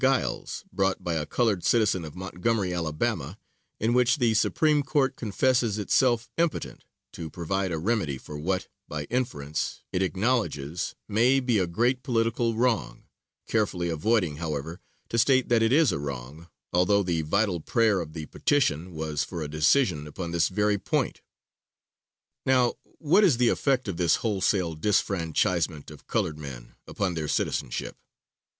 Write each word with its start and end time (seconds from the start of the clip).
Giles, 0.01 0.65
brought 0.73 1.03
by 1.03 1.13
a 1.13 1.27
colored 1.27 1.63
citizen 1.63 2.03
of 2.05 2.15
Montgomery, 2.15 2.73
Alabama, 2.73 3.37
in 3.79 3.93
which 3.93 4.17
the 4.17 4.33
Supreme 4.33 4.81
Court 4.81 5.15
confesses 5.15 5.77
itself 5.77 6.31
impotent 6.39 6.85
to 7.13 7.29
provide 7.29 7.71
a 7.71 7.77
remedy 7.77 8.17
for 8.17 8.35
what, 8.35 8.67
by 8.87 9.03
inference, 9.11 9.83
it 9.91 10.01
acknowledges 10.01 10.95
may 11.07 11.39
be 11.39 11.59
a 11.59 11.67
"great 11.67 12.01
political 12.01 12.55
wrong," 12.55 13.03
carefully 13.47 13.89
avoiding, 13.89 14.37
however, 14.37 14.79
to 15.09 15.19
state 15.19 15.49
that 15.49 15.61
it 15.61 15.71
is 15.71 15.91
a 15.91 15.99
wrong, 15.99 16.47
although 16.73 17.03
the 17.03 17.21
vital 17.21 17.59
prayer 17.59 17.99
of 17.99 18.13
the 18.13 18.25
petition 18.25 18.95
was 18.95 19.23
for 19.23 19.43
a 19.43 19.47
decision 19.47 20.07
upon 20.07 20.31
this 20.31 20.47
very 20.49 20.79
point. 20.79 21.21
Now, 22.43 22.73
what 22.97 23.23
is 23.23 23.37
the 23.37 23.49
effect 23.49 23.87
of 23.87 23.97
this 23.97 24.15
wholesale 24.15 24.73
disfranchisement 24.73 25.91
of 25.91 26.07
colored 26.07 26.39
men, 26.39 26.73
upon 26.87 27.13
their 27.13 27.27
citizenship. 27.27 27.97